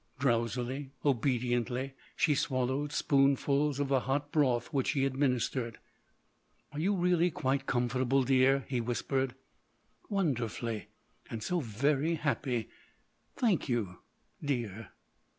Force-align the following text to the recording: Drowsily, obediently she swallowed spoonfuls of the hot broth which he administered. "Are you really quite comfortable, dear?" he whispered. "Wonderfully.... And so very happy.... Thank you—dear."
Drowsily, 0.17 0.93
obediently 1.05 1.93
she 2.15 2.33
swallowed 2.33 2.91
spoonfuls 2.91 3.79
of 3.79 3.87
the 3.89 3.99
hot 3.99 4.31
broth 4.31 4.73
which 4.73 4.93
he 4.93 5.05
administered. 5.05 5.77
"Are 6.73 6.79
you 6.79 6.95
really 6.95 7.29
quite 7.29 7.67
comfortable, 7.67 8.23
dear?" 8.23 8.65
he 8.67 8.81
whispered. 8.81 9.35
"Wonderfully.... 10.09 10.87
And 11.29 11.43
so 11.43 11.59
very 11.59 12.15
happy.... 12.15 12.67
Thank 13.35 13.69
you—dear." 13.69 14.89